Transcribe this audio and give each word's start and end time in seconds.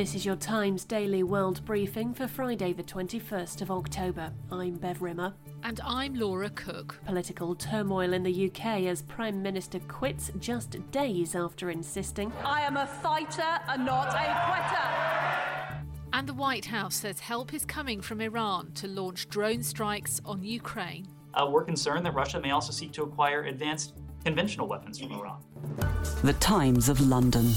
This 0.00 0.14
is 0.14 0.24
your 0.24 0.36
Times 0.36 0.86
Daily 0.86 1.22
World 1.22 1.62
Briefing 1.66 2.14
for 2.14 2.26
Friday, 2.26 2.72
the 2.72 2.82
21st 2.82 3.60
of 3.60 3.70
October. 3.70 4.32
I'm 4.50 4.76
Bev 4.76 5.02
Rimmer. 5.02 5.34
And 5.62 5.78
I'm 5.84 6.14
Laura 6.14 6.48
Cook. 6.48 6.98
Political 7.04 7.56
turmoil 7.56 8.14
in 8.14 8.22
the 8.22 8.46
UK 8.46 8.64
as 8.86 9.02
Prime 9.02 9.42
Minister 9.42 9.78
quits 9.80 10.30
just 10.38 10.78
days 10.90 11.34
after 11.34 11.68
insisting, 11.68 12.32
I 12.42 12.62
am 12.62 12.78
a 12.78 12.86
fighter 12.86 13.58
and 13.68 13.84
not 13.84 14.08
a 14.08 14.24
quitter. 14.48 15.84
And 16.14 16.26
the 16.26 16.32
White 16.32 16.64
House 16.64 16.94
says 16.94 17.20
help 17.20 17.52
is 17.52 17.66
coming 17.66 18.00
from 18.00 18.22
Iran 18.22 18.72
to 18.76 18.88
launch 18.88 19.28
drone 19.28 19.62
strikes 19.62 20.18
on 20.24 20.42
Ukraine. 20.42 21.08
Uh, 21.34 21.46
we're 21.52 21.64
concerned 21.64 22.06
that 22.06 22.14
Russia 22.14 22.40
may 22.40 22.52
also 22.52 22.72
seek 22.72 22.92
to 22.92 23.02
acquire 23.02 23.42
advanced 23.42 23.92
conventional 24.24 24.66
weapons 24.66 24.98
from 24.98 25.12
Iran. 25.12 25.42
The 26.22 26.32
Times 26.40 26.88
of 26.88 27.06
London. 27.06 27.52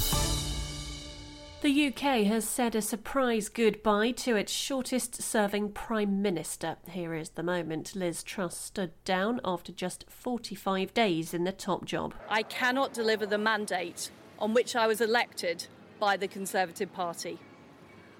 The 1.64 1.86
UK 1.86 2.26
has 2.26 2.46
said 2.46 2.74
a 2.74 2.82
surprise 2.82 3.48
goodbye 3.48 4.10
to 4.10 4.36
its 4.36 4.52
shortest 4.52 5.22
serving 5.22 5.70
Prime 5.70 6.20
Minister. 6.20 6.76
Here 6.90 7.14
is 7.14 7.30
the 7.30 7.42
moment 7.42 7.96
Liz 7.96 8.22
Truss 8.22 8.54
stood 8.54 8.90
down 9.06 9.40
after 9.46 9.72
just 9.72 10.04
45 10.10 10.92
days 10.92 11.32
in 11.32 11.44
the 11.44 11.52
top 11.52 11.86
job. 11.86 12.12
I 12.28 12.42
cannot 12.42 12.92
deliver 12.92 13.24
the 13.24 13.38
mandate 13.38 14.10
on 14.38 14.52
which 14.52 14.76
I 14.76 14.86
was 14.86 15.00
elected 15.00 15.66
by 15.98 16.18
the 16.18 16.28
Conservative 16.28 16.92
Party. 16.92 17.38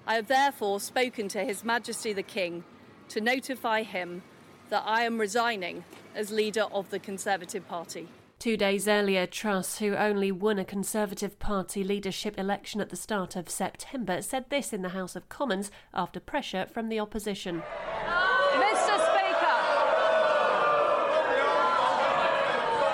I 0.07 0.15
have 0.15 0.25
therefore 0.25 0.79
spoken 0.79 1.27
to 1.27 1.45
His 1.45 1.63
Majesty 1.63 2.13
the 2.13 2.23
King 2.23 2.63
to 3.09 3.21
notify 3.21 3.83
him 3.83 4.23
that 4.69 4.81
I 4.87 5.03
am 5.03 5.19
resigning 5.19 5.83
as 6.15 6.31
leader 6.31 6.65
of 6.71 6.89
the 6.89 6.97
Conservative 6.97 7.67
Party. 7.67 8.07
Two 8.37 8.57
days 8.57 8.87
earlier, 8.87 9.25
Truss, 9.25 9.79
who 9.79 9.95
only 9.95 10.31
won 10.31 10.59
a 10.59 10.65
Conservative 10.65 11.39
Party 11.39 11.83
leadership 11.83 12.37
election 12.37 12.81
at 12.81 12.89
the 12.89 12.95
start 12.95 13.35
of 13.35 13.49
September, 13.49 14.21
said 14.21 14.49
this 14.49 14.71
in 14.73 14.81
the 14.81 14.89
House 14.89 15.15
of 15.15 15.29
Commons 15.29 15.71
after 15.93 16.19
pressure 16.19 16.67
from 16.71 16.89
the 16.89 16.99
opposition. 16.99 17.63
Mr. 18.53 18.99
Speaker, 18.99 19.59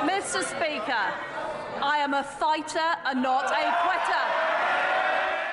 Mr. 0.05 0.43
Speaker, 0.43 1.13
I 1.83 1.97
am 1.99 2.13
a 2.13 2.23
fighter 2.23 2.95
and 3.05 3.21
not 3.21 3.45
a 3.45 3.75
quitter. 3.83 4.10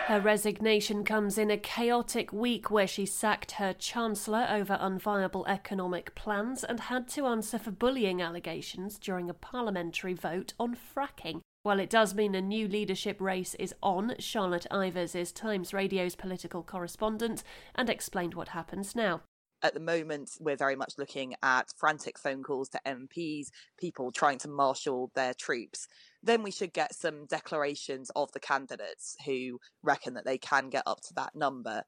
Her 0.08 0.20
resignation 0.20 1.04
comes 1.04 1.36
in 1.36 1.50
a 1.50 1.58
chaotic 1.58 2.32
week 2.32 2.70
where 2.70 2.86
she 2.86 3.04
sacked 3.04 3.50
her 3.52 3.74
Chancellor 3.74 4.46
over 4.48 4.78
unviable 4.80 5.46
economic 5.46 6.14
plans 6.14 6.64
and 6.64 6.80
had 6.80 7.08
to 7.08 7.26
answer 7.26 7.58
for 7.58 7.72
bullying 7.72 8.22
allegations 8.22 8.98
during 8.98 9.28
a 9.28 9.34
parliamentary 9.34 10.14
vote 10.14 10.54
on 10.58 10.74
fracking. 10.74 11.42
While 11.62 11.78
it 11.78 11.90
does 11.90 12.14
mean 12.14 12.34
a 12.34 12.40
new 12.40 12.66
leadership 12.66 13.20
race 13.20 13.54
is 13.56 13.74
on, 13.82 14.14
Charlotte 14.18 14.66
Ivers 14.70 15.14
is 15.14 15.30
Times 15.30 15.74
Radio's 15.74 16.14
political 16.14 16.62
correspondent 16.62 17.42
and 17.74 17.90
explained 17.90 18.32
what 18.32 18.48
happens 18.48 18.96
now. 18.96 19.20
At 19.60 19.74
the 19.74 19.80
moment, 19.80 20.30
we're 20.38 20.56
very 20.56 20.76
much 20.76 20.94
looking 20.98 21.34
at 21.42 21.72
frantic 21.76 22.16
phone 22.16 22.44
calls 22.44 22.68
to 22.70 22.80
MPs, 22.86 23.48
people 23.76 24.12
trying 24.12 24.38
to 24.38 24.48
marshal 24.48 25.10
their 25.16 25.34
troops. 25.34 25.88
Then 26.22 26.44
we 26.44 26.52
should 26.52 26.72
get 26.72 26.94
some 26.94 27.26
declarations 27.26 28.10
of 28.14 28.30
the 28.30 28.40
candidates 28.40 29.16
who 29.26 29.58
reckon 29.82 30.14
that 30.14 30.24
they 30.24 30.38
can 30.38 30.68
get 30.70 30.84
up 30.86 31.00
to 31.02 31.14
that 31.14 31.34
number. 31.34 31.82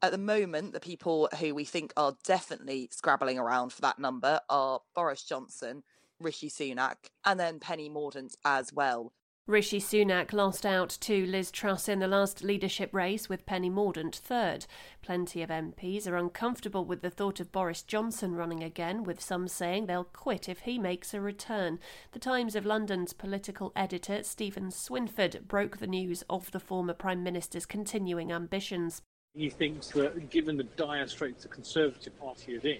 At 0.00 0.12
the 0.12 0.18
moment, 0.18 0.72
the 0.72 0.80
people 0.80 1.28
who 1.38 1.54
we 1.54 1.64
think 1.64 1.92
are 1.98 2.16
definitely 2.24 2.88
scrabbling 2.90 3.38
around 3.38 3.74
for 3.74 3.82
that 3.82 3.98
number 3.98 4.40
are 4.48 4.80
Boris 4.94 5.22
Johnson, 5.22 5.82
Rishi 6.18 6.48
Sunak, 6.48 6.96
and 7.26 7.38
then 7.38 7.60
Penny 7.60 7.90
Mordaunt 7.90 8.34
as 8.44 8.72
well. 8.72 9.12
Rishi 9.48 9.80
Sunak 9.80 10.32
lost 10.32 10.64
out 10.64 10.96
to 11.00 11.26
Liz 11.26 11.50
Truss 11.50 11.88
in 11.88 11.98
the 11.98 12.06
last 12.06 12.44
leadership 12.44 12.94
race 12.94 13.28
with 13.28 13.44
Penny 13.44 13.68
Mordaunt 13.68 14.14
third. 14.14 14.66
Plenty 15.02 15.42
of 15.42 15.50
MPs 15.50 16.06
are 16.06 16.16
uncomfortable 16.16 16.84
with 16.84 17.02
the 17.02 17.10
thought 17.10 17.40
of 17.40 17.50
Boris 17.50 17.82
Johnson 17.82 18.36
running 18.36 18.62
again, 18.62 19.02
with 19.02 19.20
some 19.20 19.48
saying 19.48 19.86
they'll 19.86 20.04
quit 20.04 20.48
if 20.48 20.60
he 20.60 20.78
makes 20.78 21.12
a 21.12 21.20
return. 21.20 21.80
The 22.12 22.20
Times 22.20 22.54
of 22.54 22.64
London's 22.64 23.12
political 23.12 23.72
editor 23.74 24.22
Steven 24.22 24.68
Swinford 24.70 25.48
broke 25.48 25.78
the 25.78 25.88
news 25.88 26.22
of 26.30 26.52
the 26.52 26.60
former 26.60 26.94
Prime 26.94 27.24
Minister's 27.24 27.66
continuing 27.66 28.30
ambitions. 28.30 29.02
He 29.34 29.50
thinks 29.50 29.88
that 29.88 30.30
given 30.30 30.56
the 30.56 30.62
dire 30.62 31.08
straits 31.08 31.42
the 31.42 31.48
Conservative 31.48 32.16
Party 32.20 32.54
is 32.54 32.64
in, 32.64 32.78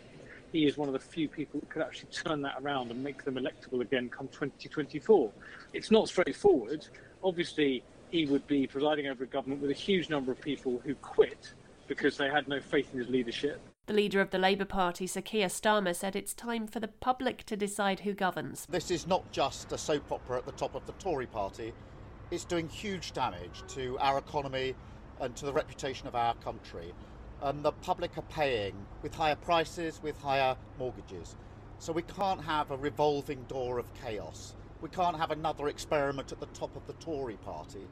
he 0.53 0.67
is 0.67 0.77
one 0.77 0.89
of 0.89 0.93
the 0.93 0.99
few 0.99 1.29
people 1.29 1.59
that 1.61 1.71
could 1.71 1.83
actually 1.83 2.11
turn 2.11 2.43
that 2.43 2.57
around 2.63 2.91
and 2.91 3.03
make 3.03 3.25
them 3.25 3.35
electable 3.35 3.81
again 3.81 4.09
come 4.09 4.29
2024. 4.29 5.33
It's 5.73 5.91
not 5.91 6.09
straightforward. 6.09 6.87
Obviously, 7.25 7.83
he 8.11 8.27
would 8.27 8.47
be 8.47 8.67
presiding 8.67 9.09
over 9.09 9.25
a 9.25 9.27
government 9.27 9.63
with 9.63 9.71
a 9.71 9.75
huge 9.75 10.11
number 10.11 10.31
of 10.31 10.41
people 10.41 10.81
who 10.85 10.95
quit 10.97 11.55
because 11.89 12.17
they 12.17 12.29
had 12.29 12.47
no 12.47 12.61
faith 12.61 12.89
in 12.93 12.99
his 12.99 13.09
leadership. 13.09 13.61
The 13.87 13.95
leader 13.95 14.21
of 14.21 14.31
the 14.31 14.39
Labour 14.39 14.65
Party, 14.65 15.07
Sir 15.07 15.23
Keir 15.23 15.49
Starmer, 15.49 15.97
said 15.97 16.15
it's 16.15 16.35
time 16.35 16.67
for 16.67 16.79
the 16.79 16.89
public 16.89 17.43
to 17.45 17.57
decide 17.57 18.01
who 18.01 18.13
governs. 18.13 18.67
This 18.71 18.91
is 18.91 19.07
not 19.07 19.31
just 19.33 19.73
a 19.73 19.79
soap 19.79 20.13
opera 20.13 20.39
at 20.39 20.47
the 20.47 20.53
top 20.53 20.75
of 20.75 20.87
the 20.87 20.93
Tory 20.93 21.27
party, 21.27 21.73
it's 22.33 22.45
doing 22.45 22.69
huge 22.69 23.13
damage 23.13 23.63
to 23.69 23.99
our 23.99 24.17
economy 24.17 24.75
and 25.21 25.37
to 25.37 25.45
the 25.45 25.53
reputation 25.53 26.07
of 26.07 26.15
our 26.15 26.35
country 26.37 26.95
and 27.43 27.65
the 27.65 27.73
public 27.73 28.17
are 28.17 28.23
paying 28.23 28.75
with 29.03 29.15
higher 29.15 29.35
prices, 29.35 30.01
with 30.03 30.17
higher 30.19 30.57
mortgages. 30.79 31.37
So 31.79 31.93
we 31.93 32.03
can't 32.03 32.41
have 32.43 32.71
a 32.71 32.77
revolving 32.77 33.43
door 33.45 33.79
of 33.79 33.93
chaos. 33.95 34.55
We 34.81 34.89
can't 34.89 35.17
have 35.17 35.33
another 35.33 35.69
experiment 35.69 36.31
at 36.31 36.39
the 36.39 36.47
top 36.47 36.75
of 36.77 36.87
the 36.87 36.93
Tory 36.95 37.37
party. 37.39 37.87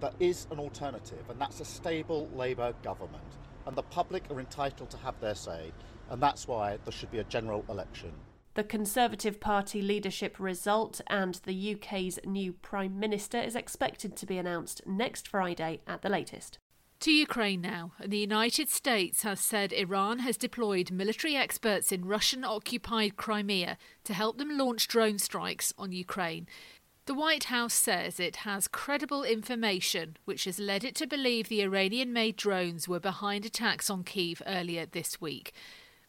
There 0.00 0.12
is 0.18 0.46
an 0.50 0.58
alternative, 0.58 1.28
and 1.28 1.38
that's 1.38 1.60
a 1.60 1.64
stable 1.64 2.28
Labour 2.34 2.72
government. 2.82 3.36
And 3.66 3.76
the 3.76 3.82
public 3.82 4.24
are 4.30 4.40
entitled 4.40 4.90
to 4.90 4.96
have 4.98 5.20
their 5.20 5.34
say, 5.34 5.72
and 6.08 6.22
that's 6.22 6.48
why 6.48 6.78
there 6.84 6.92
should 6.92 7.10
be 7.10 7.18
a 7.18 7.24
general 7.24 7.64
election. 7.68 8.12
The 8.54 8.64
Conservative 8.64 9.38
Party 9.38 9.82
leadership 9.82 10.40
result 10.40 11.02
and 11.08 11.34
the 11.44 11.74
UK's 11.74 12.18
new 12.24 12.54
Prime 12.54 12.98
Minister 12.98 13.38
is 13.38 13.54
expected 13.54 14.16
to 14.16 14.24
be 14.24 14.38
announced 14.38 14.80
next 14.86 15.28
Friday 15.28 15.82
at 15.86 16.00
the 16.00 16.08
latest. 16.08 16.58
To 17.00 17.12
Ukraine 17.12 17.60
now. 17.60 17.92
And 17.98 18.10
the 18.10 18.18
United 18.18 18.68
States 18.70 19.22
has 19.22 19.40
said 19.40 19.72
Iran 19.72 20.20
has 20.20 20.36
deployed 20.36 20.90
military 20.90 21.36
experts 21.36 21.92
in 21.92 22.06
Russian 22.06 22.42
occupied 22.42 23.16
Crimea 23.16 23.76
to 24.04 24.14
help 24.14 24.38
them 24.38 24.56
launch 24.56 24.88
drone 24.88 25.18
strikes 25.18 25.74
on 25.78 25.92
Ukraine. 25.92 26.46
The 27.04 27.14
White 27.14 27.44
House 27.44 27.74
says 27.74 28.18
it 28.18 28.36
has 28.36 28.66
credible 28.66 29.22
information 29.22 30.16
which 30.24 30.44
has 30.44 30.58
led 30.58 30.82
it 30.82 30.96
to 30.96 31.06
believe 31.06 31.48
the 31.48 31.62
Iranian 31.62 32.12
made 32.12 32.34
drones 32.34 32.88
were 32.88 32.98
behind 32.98 33.44
attacks 33.44 33.90
on 33.90 34.02
Kiev 34.02 34.42
earlier 34.46 34.86
this 34.86 35.20
week. 35.20 35.52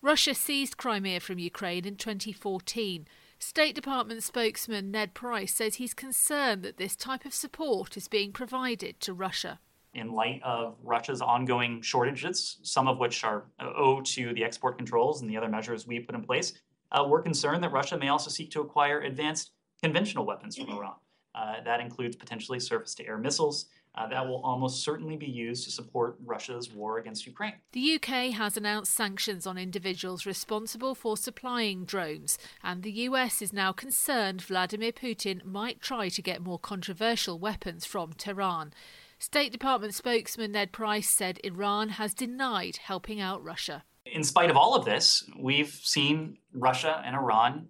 Russia 0.02 0.34
seized 0.34 0.78
Crimea 0.78 1.20
from 1.20 1.38
Ukraine 1.38 1.86
in 1.86 1.98
2014. 1.98 3.08
State 3.40 3.76
Department 3.76 4.24
spokesman 4.24 4.90
Ned 4.90 5.14
Price 5.14 5.54
says 5.54 5.76
he's 5.76 5.94
concerned 5.94 6.64
that 6.64 6.78
this 6.78 6.96
type 6.96 7.26
of 7.26 7.34
support 7.34 7.98
is 7.98 8.08
being 8.08 8.32
provided 8.32 9.00
to 9.02 9.14
Russia 9.14 9.60
in 9.98 10.12
light 10.12 10.42
of 10.44 10.76
Russia's 10.84 11.22
ongoing 11.22 11.82
shortages, 11.82 12.58
some 12.64 12.88
of 12.88 13.00
which 13.00 13.24
are 13.24 13.46
owed 13.60 14.06
to 14.06 14.34
the 14.34 14.44
export 14.44 14.78
controls 14.78 15.22
and 15.22 15.30
the 15.30 15.38
other 15.38 15.50
measures 15.50 15.88
we 15.88 16.00
put 16.00 16.16
in 16.16 16.24
place, 16.24 16.54
uh, 16.92 17.06
we're 17.08 17.22
concerned 17.22 17.64
that 17.64 17.72
Russia 17.72 17.98
may 17.98 18.10
also 18.10 18.30
seek 18.30 18.52
to 18.52 18.62
acquire 18.62 19.02
advanced 19.02 19.52
conventional 19.84 20.26
weapons 20.26 20.56
from 20.56 20.70
Iran. 20.70 20.96
Uh, 21.36 21.56
that 21.64 21.80
includes 21.80 22.16
potentially 22.16 22.60
surface 22.60 22.96
to 22.96 23.06
air 23.06 23.18
missiles. 23.18 23.68
Uh, 23.96 24.08
that 24.08 24.28
will 24.28 24.42
almost 24.44 24.84
certainly 24.84 25.18
be 25.18 25.26
used 25.26 25.64
to 25.64 25.72
support 25.72 26.18
Russia's 26.24 26.72
war 26.72 27.00
against 27.00 27.26
Ukraine. 27.26 27.54
The 27.72 27.96
UK 27.96 28.32
has 28.32 28.56
announced 28.56 28.94
sanctions 28.94 29.48
on 29.48 29.58
individuals 29.58 30.28
responsible 30.28 30.94
for 30.94 31.18
supplying 31.18 31.84
drones, 31.84 32.38
and 32.64 32.84
the 32.84 32.92
US 32.92 33.42
is 33.42 33.52
now 33.52 33.72
concerned 33.72 34.42
Vladimir 34.42 34.92
Putin 34.92 35.44
might 35.44 35.82
try 35.82 36.10
to 36.10 36.22
get 36.22 36.44
more 36.44 36.60
controversial 36.60 37.40
weapons 37.40 37.86
from 37.86 38.14
Tehran. 38.14 38.72
State 39.20 39.52
Department 39.52 39.96
spokesman 39.96 40.52
Ned 40.52 40.72
Price 40.72 41.10
said 41.10 41.40
Iran 41.44 41.90
has 41.90 42.14
denied 42.14 42.78
helping 42.78 43.20
out 43.20 43.44
Russia. 43.44 43.84
In 44.06 44.24
spite 44.24 44.52
of 44.52 44.56
all 44.56 44.76
of 44.76 44.86
this, 44.86 45.28
we've 45.40 45.74
seen 45.74 46.38
Russia 46.54 47.02
and 47.04 47.16
Iran 47.16 47.68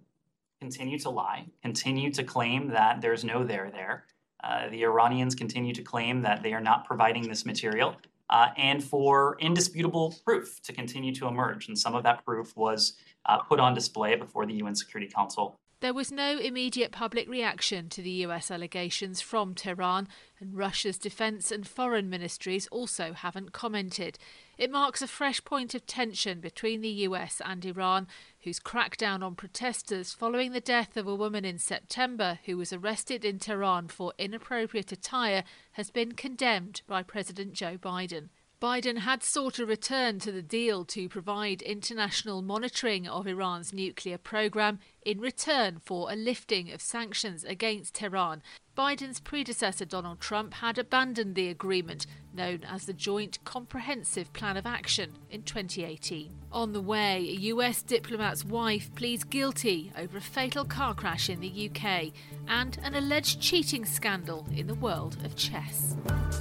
continue 0.60 0.98
to 0.98 1.10
lie, 1.10 1.46
continue 1.62 2.12
to 2.12 2.22
claim 2.22 2.68
that 2.68 3.00
there's 3.00 3.24
no 3.24 3.44
there 3.44 3.70
there. 3.72 4.04
Uh, 4.44 4.68
the 4.68 4.82
Iranians 4.84 5.34
continue 5.34 5.72
to 5.72 5.82
claim 5.82 6.20
that 6.22 6.42
they 6.42 6.52
are 6.52 6.60
not 6.60 6.84
providing 6.84 7.26
this 7.26 7.46
material, 7.46 7.96
uh, 8.28 8.48
and 8.58 8.84
for 8.84 9.36
indisputable 9.40 10.14
proof 10.24 10.60
to 10.62 10.72
continue 10.74 11.14
to 11.14 11.26
emerge. 11.28 11.68
And 11.68 11.78
some 11.78 11.94
of 11.94 12.02
that 12.02 12.24
proof 12.26 12.54
was 12.56 12.92
uh, 13.24 13.38
put 13.38 13.58
on 13.58 13.74
display 13.74 14.16
before 14.16 14.44
the 14.44 14.54
UN 14.54 14.74
Security 14.74 15.10
Council 15.10 15.58
there 15.80 15.94
was 15.94 16.10
no 16.10 16.38
immediate 16.38 16.90
public 16.90 17.28
reaction 17.28 17.88
to 17.88 18.02
the 18.02 18.10
US 18.26 18.50
allegations 18.50 19.20
from 19.20 19.54
Tehran, 19.54 20.08
and 20.40 20.56
Russia's 20.56 20.98
defence 20.98 21.52
and 21.52 21.66
foreign 21.66 22.10
ministries 22.10 22.66
also 22.68 23.12
haven't 23.12 23.52
commented. 23.52 24.18
It 24.56 24.72
marks 24.72 25.02
a 25.02 25.06
fresh 25.06 25.44
point 25.44 25.76
of 25.76 25.86
tension 25.86 26.40
between 26.40 26.80
the 26.80 26.88
US 26.88 27.40
and 27.44 27.64
Iran, 27.64 28.08
whose 28.40 28.58
crackdown 28.58 29.22
on 29.22 29.36
protesters 29.36 30.12
following 30.12 30.50
the 30.50 30.60
death 30.60 30.96
of 30.96 31.06
a 31.06 31.14
woman 31.14 31.44
in 31.44 31.58
September 31.58 32.40
who 32.46 32.56
was 32.56 32.72
arrested 32.72 33.24
in 33.24 33.38
Tehran 33.38 33.86
for 33.86 34.12
inappropriate 34.18 34.90
attire 34.90 35.44
has 35.72 35.90
been 35.90 36.12
condemned 36.12 36.82
by 36.88 37.04
President 37.04 37.52
Joe 37.52 37.78
Biden. 37.78 38.30
Biden 38.60 38.98
had 38.98 39.22
sought 39.22 39.60
a 39.60 39.66
return 39.66 40.18
to 40.18 40.32
the 40.32 40.42
deal 40.42 40.84
to 40.86 41.08
provide 41.08 41.62
international 41.62 42.42
monitoring 42.42 43.06
of 43.06 43.28
Iran's 43.28 43.72
nuclear 43.72 44.18
program 44.18 44.80
in 45.06 45.20
return 45.20 45.78
for 45.84 46.10
a 46.10 46.16
lifting 46.16 46.72
of 46.72 46.82
sanctions 46.82 47.44
against 47.44 47.94
Tehran. 47.94 48.42
Biden's 48.76 49.20
predecessor 49.20 49.84
Donald 49.84 50.18
Trump 50.18 50.54
had 50.54 50.76
abandoned 50.76 51.36
the 51.36 51.48
agreement, 51.48 52.04
known 52.34 52.64
as 52.68 52.86
the 52.86 52.92
Joint 52.92 53.38
Comprehensive 53.44 54.32
Plan 54.32 54.56
of 54.56 54.66
Action, 54.66 55.12
in 55.30 55.44
2018. 55.44 56.32
On 56.50 56.72
the 56.72 56.80
way, 56.80 57.28
a 57.28 57.40
US 57.52 57.80
diplomat's 57.82 58.44
wife 58.44 58.92
pleads 58.96 59.22
guilty 59.22 59.92
over 59.96 60.18
a 60.18 60.20
fatal 60.20 60.64
car 60.64 60.94
crash 60.94 61.30
in 61.30 61.38
the 61.38 61.70
UK 61.70 62.12
and 62.48 62.76
an 62.82 62.96
alleged 62.96 63.40
cheating 63.40 63.84
scandal 63.84 64.44
in 64.52 64.66
the 64.66 64.74
world 64.74 65.16
of 65.24 65.36
chess. 65.36 65.96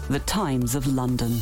The 0.09 0.19
Times 0.25 0.73
of 0.73 0.87
London. 0.87 1.37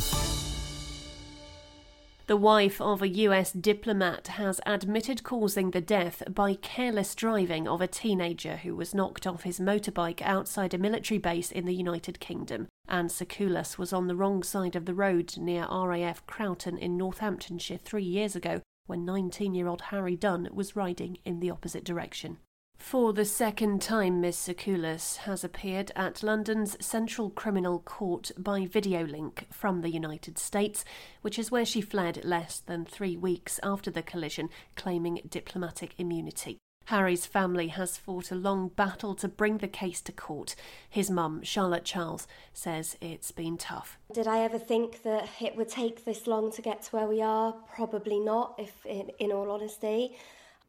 The 2.28 2.38
wife 2.38 2.82
of 2.82 3.04
a 3.04 3.08
US 3.08 3.52
diplomat 3.52 4.30
has 4.30 4.60
admitted 4.66 5.22
causing 5.22 5.70
the 5.70 5.82
death 5.82 6.24
by 6.28 6.56
careless 6.56 7.14
driving 7.14 7.68
of 7.68 7.82
a 7.82 7.88
teenager 7.88 8.58
who 8.58 8.76
was 8.76 8.96
knocked 8.96 9.28
off 9.28 9.44
his 9.44 9.60
motorbike 9.60 10.24
outside 10.24 10.74
a 10.74 10.80
military 10.80 11.20
base 11.20 11.52
in 11.52 11.66
the 11.66 11.76
United 11.76 12.20
Kingdom. 12.20 12.68
Anne 12.88 13.10
Sacoolas 13.10 13.78
was 13.78 13.94
on 13.94 14.08
the 14.08 14.16
wrong 14.16 14.42
side 14.42 14.76
of 14.76 14.86
the 14.86 14.96
road 14.96 15.38
near 15.38 15.68
RAF 15.70 16.26
Croughton 16.26 16.80
in 16.80 16.98
Northamptonshire 16.98 17.78
three 17.78 18.04
years 18.04 18.36
ago 18.36 18.62
when 18.88 19.06
19 19.06 19.54
year 19.54 19.68
old 19.68 19.82
Harry 19.84 20.16
Dunn 20.16 20.50
was 20.52 20.76
riding 20.76 21.20
in 21.26 21.40
the 21.42 21.52
opposite 21.52 21.84
direction. 21.84 22.38
For 22.78 23.14
the 23.14 23.26
second 23.26 23.82
time, 23.82 24.22
Ms. 24.22 24.38
Sacoolas 24.38 25.18
has 25.18 25.44
appeared 25.44 25.92
at 25.96 26.24
London's 26.24 26.78
Central 26.86 27.30
Criminal 27.30 27.80
Court 27.80 28.32
by 28.38 28.66
video 28.66 29.04
link 29.04 29.48
from 29.52 29.82
the 29.82 29.90
United 29.90 30.38
States, 30.38 30.86
which 31.22 31.40
is 31.40 31.50
where 31.50 31.66
she 31.66 31.82
fled 31.82 32.24
less 32.24 32.60
than 32.60 32.86
three 32.86 33.18
weeks 33.18 33.60
after 33.64 33.90
the 33.90 34.04
collision, 34.04 34.50
claiming 34.76 35.22
diplomatic 35.28 35.96
immunity. 35.98 36.60
Harry's 36.86 37.26
family 37.26 37.70
has 37.70 37.98
fought 37.98 38.30
a 38.30 38.36
long 38.36 38.68
battle 38.68 39.16
to 39.16 39.28
bring 39.28 39.58
the 39.58 39.68
case 39.68 40.02
to 40.02 40.12
court. 40.12 40.56
His 40.88 41.10
mum, 41.10 41.42
Charlotte 41.42 41.84
Charles, 41.84 42.28
says 42.54 42.96
it's 43.02 43.32
been 43.32 43.58
tough. 43.58 43.98
Did 44.14 44.28
I 44.28 44.42
ever 44.42 44.60
think 44.60 45.02
that 45.02 45.28
it 45.42 45.56
would 45.56 45.70
take 45.70 46.06
this 46.06 46.28
long 46.28 46.52
to 46.52 46.62
get 46.62 46.84
to 46.84 46.96
where 46.96 47.08
we 47.08 47.22
are? 47.24 47.54
Probably 47.74 48.20
not, 48.20 48.54
if 48.60 48.86
in, 48.86 49.10
in 49.18 49.32
all 49.32 49.50
honesty. 49.50 50.16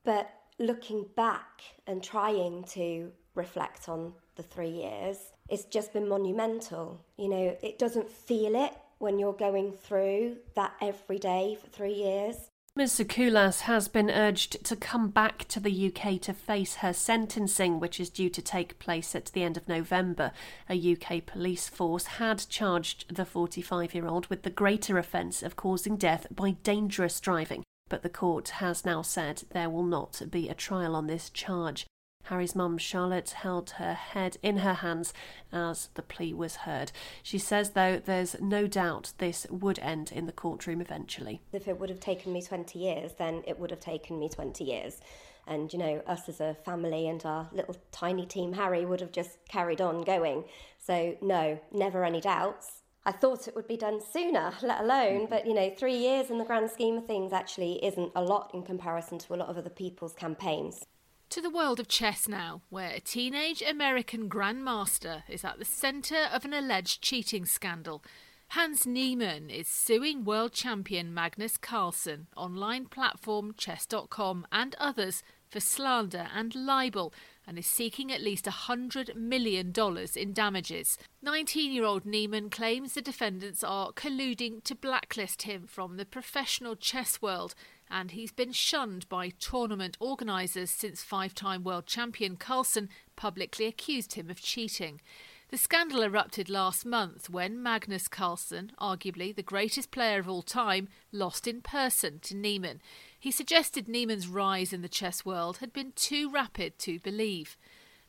But 0.05 0.31
looking 0.59 1.07
back 1.17 1.63
and 1.87 2.03
trying 2.03 2.65
to 2.65 3.13
reflect 3.35 3.89
on 3.89 4.15
the 4.37 4.43
three 4.43 4.71
years, 4.71 5.19
it's 5.49 5.65
just 5.65 5.93
been 5.93 6.09
monumental. 6.09 7.05
You 7.17 7.29
know, 7.29 7.57
it 7.63 7.79
doesn't 7.79 8.11
feel 8.11 8.55
it 8.55 8.73
when 8.99 9.19
you're 9.19 9.33
going 9.33 9.73
through 9.73 10.37
that 10.55 10.73
every 10.81 11.19
day 11.19 11.57
for 11.61 11.69
three 11.69 11.95
years. 11.95 12.37
Ms. 12.75 12.99
Sacoolas 12.99 13.61
has 13.61 13.89
been 13.89 14.11
urged 14.11 14.63
to 14.67 14.77
come 14.77 15.09
back 15.09 15.49
to 15.49 15.59
the 15.59 15.87
UK 15.91 16.21
to 16.21 16.35
face 16.35 16.77
her 16.77 16.93
sentencing, 16.93 17.81
which 17.81 17.99
is 17.99 18.11
due 18.11 18.29
to 18.29 18.43
take 18.43 18.79
place 18.79 19.15
at 19.15 19.27
the 19.33 19.43
end 19.43 19.57
of 19.57 19.67
November. 19.67 20.31
A 20.69 20.93
UK 20.93 21.25
police 21.25 21.71
force 21.71 22.05
had 22.05 22.47
charged 22.51 23.17
the 23.17 23.25
45 23.25 23.95
year 23.95 24.07
old 24.07 24.27
with 24.27 24.43
the 24.43 24.51
greater 24.51 24.99
offence 24.99 25.43
of 25.43 25.57
causing 25.57 25.97
death 25.97 26.27
by 26.31 26.51
dangerous 26.51 27.19
driving. 27.19 27.65
But 27.89 28.03
the 28.03 28.09
court 28.09 28.49
has 28.49 28.85
now 28.85 29.03
said 29.03 29.45
there 29.51 29.71
will 29.71 29.85
not 29.85 30.23
be 30.31 30.49
a 30.49 30.55
trial 30.55 30.97
on 30.97 31.07
this 31.07 31.31
charge. 31.31 31.87
Harry's 32.25 32.57
mum, 32.57 32.77
Charlotte, 32.77 33.31
held 33.31 33.71
her 33.71 33.95
head 33.95 34.37
in 34.43 34.59
her 34.59 34.75
hands 34.75 35.15
as 35.53 35.91
the 35.95 36.03
plea 36.03 36.35
was 36.35 36.57
heard. 36.57 36.91
She 37.23 37.39
says, 37.39 37.71
though, 37.71 38.01
there's 38.05 38.41
no 38.41 38.67
doubt 38.67 39.13
this 39.19 39.47
would 39.49 39.79
end 39.79 40.11
in 40.11 40.27
the 40.27 40.33
courtroom 40.33 40.81
eventually. 40.81 41.41
If 41.53 41.69
it 41.69 41.79
would 41.79 41.89
have 41.89 42.01
taken 42.01 42.33
me 42.33 42.43
20 42.43 42.81
years, 42.81 43.13
then 43.17 43.45
it 43.47 43.61
would 43.61 43.71
have 43.71 43.79
taken 43.79 44.19
me 44.19 44.29
20 44.29 44.65
years. 44.65 45.01
And, 45.47 45.73
you 45.73 45.79
know, 45.79 46.03
us 46.09 46.29
as 46.29 46.41
a 46.41 46.57
family 46.65 47.07
and 47.09 47.25
our 47.25 47.49
little 47.53 47.77
tiny 47.93 48.27
team, 48.27 48.55
Harry, 48.55 48.85
would 48.85 49.01
have 49.01 49.13
just 49.13 49.39
carried 49.49 49.81
on 49.81 50.03
going. 50.03 50.43
So, 50.85 51.17
no, 51.23 51.61
never 51.73 52.05
any 52.05 52.21
doubts. 52.21 52.83
I 53.07 53.13
thought 53.13 53.47
it 53.47 53.55
would 53.55 53.69
be 53.69 53.77
done 53.77 54.01
sooner, 54.01 54.53
let 54.63 54.81
alone, 54.81 55.21
mm-hmm. 55.21 55.31
but 55.31 55.47
you 55.47 55.55
know, 55.55 55.71
three 55.71 55.97
years 55.97 56.29
in 56.29 56.39
the 56.39 56.45
grand 56.45 56.69
scheme 56.73 56.99
of 56.99 57.07
things 57.07 57.33
actually 57.33 57.83
isn't 57.85 58.11
a 58.17 58.23
lot 58.23 58.51
in 58.53 58.65
comparison 58.65 59.19
to 59.21 59.35
a 59.35 59.37
lot 59.37 59.49
of 59.49 59.57
other 59.57 59.71
people's 59.71 60.13
campaigns. 60.13 60.85
To 61.31 61.41
the 61.41 61.51
world 61.51 61.79
of 61.79 61.87
chess 61.87 62.27
now, 62.27 62.63
where 62.69 62.91
a 62.91 62.99
teenage 62.99 63.63
American 63.63 64.29
grandmaster 64.29 65.23
is 65.29 65.45
at 65.45 65.61
the 65.61 65.65
centre 65.65 66.29
of 66.33 66.45
an 66.45 66.53
alleged 66.53 67.01
cheating 67.01 67.47
scandal. 67.47 68.03
Hans 68.51 68.87
Niemann 68.87 69.51
is 69.51 69.69
suing 69.69 70.25
world 70.25 70.53
champion 70.53 71.15
Magnus 71.15 71.57
Carlsen, 71.57 72.27
online 72.37 72.87
platform 72.87 73.55
chess.com, 73.57 74.47
and 74.51 74.75
others 74.81 75.23
for 75.49 75.61
slander 75.61 76.29
and 76.35 76.55
libel 76.57 77.13
and 77.47 77.59
is 77.59 77.67
seeking 77.67 78.11
at 78.11 78.21
least 78.21 78.47
$100 78.47 79.15
million 79.15 79.73
in 80.17 80.33
damages. 80.33 80.99
19 81.23 81.73
year 81.73 81.85
old 81.85 82.05
Niemann 82.05 82.51
claims 82.51 82.95
the 82.95 83.03
defendants 83.03 83.63
are 83.63 83.93
colluding 83.93 84.63
to 84.65 84.75
blacklist 84.75 85.43
him 85.43 85.67
from 85.67 85.97
the 85.97 86.05
professional 86.05 86.75
chess 86.75 87.23
world, 87.23 87.55
and 87.91 88.11
he's 88.11 88.33
been 88.33 88.53
shunned 88.53 89.09
by 89.09 89.29
tournament 89.39 89.97
organisers 90.01 90.71
since 90.71 91.03
five 91.03 91.35
time 91.35 91.63
world 91.63 91.87
champion 91.87 92.37
Carlsen 92.37 92.89
publicly 93.15 93.67
accused 93.67 94.15
him 94.15 94.29
of 94.29 94.41
cheating. 94.41 95.01
The 95.49 95.57
scandal 95.57 96.03
erupted 96.03 96.51
last 96.51 96.85
month 96.85 97.31
when 97.31 97.63
Magnus 97.63 98.09
Carlsen, 98.09 98.73
arguably 98.81 99.33
the 99.33 99.45
greatest 99.45 99.93
player 99.93 100.19
of 100.19 100.29
all 100.29 100.43
time, 100.43 100.89
lost 101.13 101.47
in 101.47 101.61
person 101.63 102.19
to 102.21 102.35
Niemann. 102.35 102.83
He 103.17 103.31
suggested 103.31 103.87
Niemann's 103.89 104.27
rise 104.27 104.73
in 104.73 104.83
the 104.83 104.89
chess 104.89 105.25
world 105.25 105.59
had 105.59 105.73
been 105.73 105.93
too 105.93 106.29
rapid 106.29 106.81
to 106.81 106.99
believe. 106.99 107.57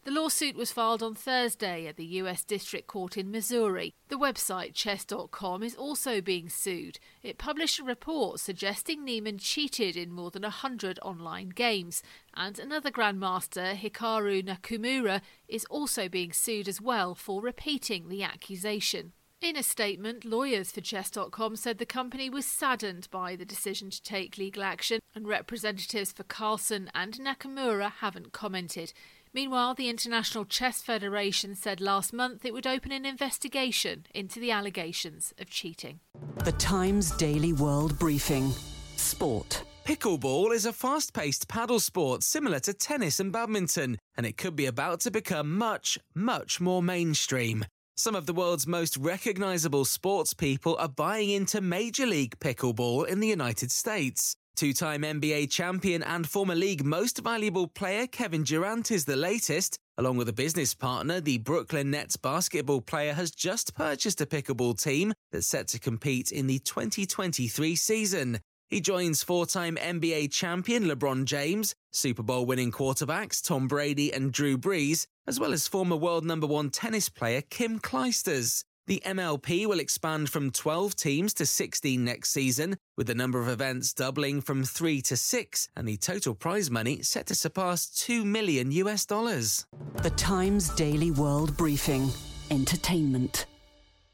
The 0.08 0.14
lawsuit 0.14 0.56
was 0.56 0.72
filed 0.72 1.04
on 1.04 1.16
Thursday 1.16 1.86
at 1.86 1.98
the 1.98 2.06
US 2.22 2.46
District 2.46 2.88
Court 2.88 3.18
in 3.18 3.30
Missouri. 3.30 3.94
The 4.08 4.18
website 4.18 4.74
chess.com 4.74 5.62
is 5.62 5.76
also 5.76 6.22
being 6.22 6.48
sued. 6.48 6.98
It 7.22 7.38
published 7.38 7.78
a 7.78 7.84
report 7.84 8.40
suggesting 8.40 9.04
Niemann 9.04 9.38
cheated 9.38 9.98
in 9.98 10.14
more 10.14 10.32
than 10.32 10.46
a 10.46 10.50
hundred 10.50 10.98
online 11.02 11.50
games, 11.50 12.02
and 12.34 12.58
another 12.58 12.90
grandmaster, 12.90 13.76
Hikaru 13.78 14.44
Nakamura, 14.46 15.20
is 15.50 15.66
also 15.66 16.08
being 16.08 16.32
sued 16.32 16.70
as 16.70 16.80
well 16.80 17.14
for 17.14 17.42
repeating 17.42 18.08
the 18.08 18.24
accusation. 18.24 19.12
In 19.40 19.56
a 19.56 19.62
statement, 19.62 20.26
lawyers 20.26 20.72
for 20.72 20.82
Chess.com 20.82 21.58
said 21.58 21.78
the 21.78 21.86
company 21.86 22.28
was 22.28 22.46
saddened 22.46 23.08
by 23.12 23.36
the 23.36 23.46
decision 23.46 23.92
to 23.92 24.02
take 24.02 24.38
legal 24.38 24.64
action, 24.64 25.00
and 25.14 25.28
representatives 25.28 26.12
for 26.12 26.24
Carlsen 26.24 26.90
and 26.96 27.20
Nakamura 27.20 27.92
haven't 28.00 28.32
commented. 28.32 28.94
Meanwhile, 29.38 29.75
the 29.75 29.88
International 29.88 30.46
Chess 30.46 30.82
Federation 30.82 31.53
said 31.53 31.79
last 31.79 32.12
month 32.12 32.44
it 32.44 32.56
would 32.56 32.65
open 32.65 32.91
an 32.91 33.06
investigation 33.06 34.08
into 34.15 34.39
the 34.39 34.50
allegations 34.50 35.32
of 35.38 35.48
cheating. 35.48 36.00
The 36.44 36.53
Times 36.53 37.12
Daily 37.12 37.53
World 37.53 38.00
Briefing 38.00 38.51
Sport. 38.96 39.62
Pickleball 39.86 40.56
is 40.56 40.65
a 40.65 40.74
fast 40.74 41.13
paced 41.13 41.48
paddle 41.48 41.79
sport 41.79 42.24
similar 42.24 42.60
to 42.62 42.74
tennis 42.74 43.20
and 43.20 43.32
badminton, 43.32 44.00
and 44.15 44.25
it 44.25 44.38
could 44.38 44.56
be 44.56 44.65
about 44.65 45.01
to 45.01 45.12
become 45.12 45.56
much, 45.56 46.00
much 46.15 46.60
more 46.60 46.82
mainstream. 46.82 47.63
Some 47.96 48.15
of 48.15 48.25
the 48.25 48.34
world's 48.34 48.65
most 48.65 48.98
recognizable 48.98 49.86
sports 49.86 50.34
people 50.34 50.75
are 50.77 50.89
buying 50.89 51.29
into 51.29 51.62
Major 51.62 52.08
League 52.08 52.39
Pickleball 52.39 53.08
in 53.08 53.20
the 53.20 53.27
United 53.27 53.70
States. 53.70 54.36
Two 54.58 54.74
time 54.74 55.04
NBA 55.04 55.52
champion 55.52 56.02
and 56.02 56.28
former 56.28 56.56
league 56.56 56.84
most 56.84 57.20
valuable 57.20 57.68
player 57.68 58.08
Kevin 58.08 58.42
Durant 58.42 58.90
is 58.90 59.06
the 59.06 59.16
latest. 59.16 59.78
Along 60.00 60.18
with 60.18 60.28
a 60.30 60.34
business 60.34 60.74
partner, 60.74 61.22
the 61.22 61.38
Brooklyn 61.38 61.92
Nets 61.92 62.18
basketball 62.18 62.82
player 62.82 63.14
has 63.14 63.30
just 63.30 63.76
purchased 63.76 64.20
a 64.20 64.26
pickleball 64.26 64.82
team 64.82 65.14
that's 65.32 65.46
set 65.46 65.68
to 65.68 65.80
compete 65.80 66.32
in 66.32 66.48
the 66.48 66.58
2023 66.58 67.76
season. 67.76 68.40
He 68.68 68.82
joins 68.82 69.22
four 69.22 69.46
time 69.46 69.76
NBA 69.76 70.32
champion 70.32 70.86
LeBron 70.86 71.26
James, 71.26 71.76
Super 71.92 72.24
Bowl 72.24 72.48
winning 72.48 72.72
quarterbacks 72.72 73.44
Tom 73.44 73.68
Brady 73.68 74.12
and 74.12 74.32
Drew 74.32 74.58
Brees, 74.58 75.06
as 75.28 75.40
well 75.40 75.54
as 75.54 75.68
former 75.68 75.96
world 75.96 76.26
number 76.26 76.48
one 76.48 76.72
tennis 76.72 77.10
player 77.10 77.44
Kim 77.48 77.80
Clijsters. 77.80 78.64
The 78.88 79.03
MLP 79.06 79.65
will 79.65 79.82
expand 79.82 80.29
from 80.29 80.50
12 80.50 80.96
teams 80.96 81.34
to 81.34 81.46
16 81.46 82.06
next 82.06 82.29
season, 82.29 82.77
with 82.96 83.08
the 83.08 83.15
number 83.15 83.41
of 83.41 83.50
events 83.50 83.94
doubling 83.94 84.39
from 84.39 84.63
3 84.63 85.01
to 85.01 85.17
6 85.17 85.70
and 85.75 85.86
the 85.86 85.98
total 85.98 86.34
prize 86.34 86.72
money 86.72 87.01
set 87.01 87.25
to 87.25 87.36
surpass 87.36 87.88
2 87.88 88.24
million 88.24 88.72
US 88.72 89.06
dollars. 89.06 89.65
The 90.03 90.12
Times 90.12 90.70
Daily 90.70 91.12
World 91.12 91.58
Briefing 91.58 92.10
Entertainment. 92.50 93.46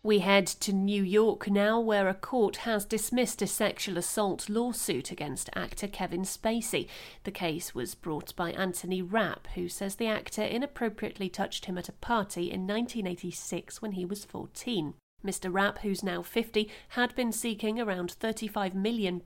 We 0.06 0.20
head 0.20 0.48
to 0.48 0.74
New 0.74 1.02
York 1.02 1.50
now, 1.50 1.80
where 1.80 2.10
a 2.10 2.14
court 2.14 2.58
has 2.58 2.84
dismissed 2.84 3.42
a 3.42 3.48
sexual 3.48 3.98
assault 3.98 4.50
lawsuit 4.50 5.12
against 5.12 5.50
actor 5.56 5.88
Kevin 5.88 6.24
Spacey. 6.24 6.90
The 7.24 7.32
case 7.32 7.74
was 7.74 7.96
brought 7.96 8.36
by 8.36 8.52
Anthony 8.52 9.02
Rapp, 9.02 9.48
who 9.56 9.70
says 9.70 9.96
the 9.96 10.08
actor 10.08 10.44
inappropriately 10.44 11.30
touched 11.30 11.66
him 11.66 11.78
at 11.78 11.88
a 11.88 11.94
party 11.94 12.52
in 12.52 12.68
1986 12.68 13.82
when 13.82 13.94
he 13.94 14.04
was 14.04 14.26
14. 14.26 14.96
Mr. 15.26 15.54
Rapp, 15.54 15.80
who's 15.80 16.04
now 16.04 16.22
50, 16.22 16.70
had 16.90 17.16
been 17.16 17.32
seeking 17.32 17.80
around 17.80 18.14
£35 18.20 18.74
million 18.74 19.22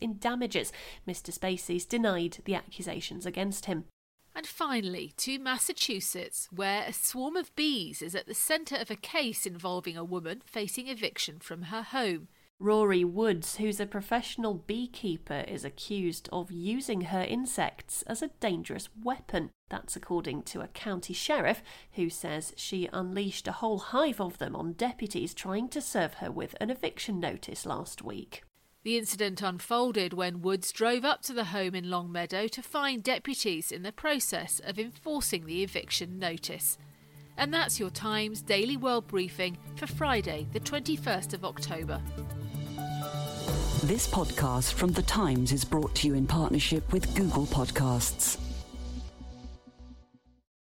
in 0.00 0.18
damages. 0.18 0.72
Mr. 1.08 1.36
Spacey's 1.36 1.84
denied 1.84 2.38
the 2.44 2.54
accusations 2.54 3.26
against 3.26 3.64
him. 3.64 3.86
And 4.34 4.46
finally, 4.46 5.12
to 5.18 5.38
Massachusetts, 5.38 6.48
where 6.50 6.84
a 6.84 6.92
swarm 6.92 7.36
of 7.36 7.54
bees 7.56 8.00
is 8.00 8.14
at 8.14 8.26
the 8.26 8.34
centre 8.34 8.76
of 8.76 8.90
a 8.90 8.96
case 8.96 9.44
involving 9.44 9.96
a 9.96 10.04
woman 10.04 10.42
facing 10.44 10.88
eviction 10.88 11.40
from 11.40 11.62
her 11.62 11.82
home. 11.82 12.28
Rorie 12.60 13.06
Woods, 13.06 13.56
who's 13.56 13.80
a 13.80 13.86
professional 13.86 14.52
beekeeper, 14.52 15.44
is 15.48 15.64
accused 15.64 16.28
of 16.30 16.52
using 16.52 17.00
her 17.02 17.22
insects 17.22 18.02
as 18.02 18.20
a 18.20 18.28
dangerous 18.38 18.90
weapon. 19.02 19.50
That's 19.70 19.96
according 19.96 20.42
to 20.42 20.60
a 20.60 20.68
county 20.68 21.14
sheriff 21.14 21.62
who 21.92 22.10
says 22.10 22.52
she 22.56 22.90
unleashed 22.92 23.48
a 23.48 23.52
whole 23.52 23.78
hive 23.78 24.20
of 24.20 24.36
them 24.36 24.54
on 24.54 24.74
deputies 24.74 25.32
trying 25.32 25.68
to 25.70 25.80
serve 25.80 26.14
her 26.14 26.30
with 26.30 26.54
an 26.60 26.68
eviction 26.68 27.18
notice 27.18 27.64
last 27.64 28.02
week. 28.02 28.42
The 28.82 28.96
incident 28.96 29.42
unfolded 29.42 30.14
when 30.14 30.40
Woods 30.40 30.72
drove 30.72 31.04
up 31.04 31.20
to 31.22 31.34
the 31.34 31.44
home 31.44 31.74
in 31.74 31.90
Longmeadow 31.90 32.48
to 32.48 32.62
find 32.62 33.02
deputies 33.02 33.70
in 33.70 33.82
the 33.82 33.92
process 33.92 34.58
of 34.64 34.78
enforcing 34.78 35.44
the 35.44 35.62
eviction 35.62 36.18
notice. 36.18 36.78
And 37.36 37.52
that's 37.52 37.78
your 37.78 37.90
Times 37.90 38.40
Daily 38.40 38.78
World 38.78 39.06
Briefing 39.06 39.58
for 39.76 39.86
Friday, 39.86 40.46
the 40.54 40.60
21st 40.60 41.34
of 41.34 41.44
October. 41.44 42.00
This 43.82 44.08
podcast 44.08 44.72
from 44.72 44.92
The 44.92 45.02
Times 45.02 45.52
is 45.52 45.62
brought 45.62 45.94
to 45.96 46.06
you 46.06 46.14
in 46.14 46.26
partnership 46.26 46.90
with 46.90 47.14
Google 47.14 47.44
Podcasts. 47.44 48.38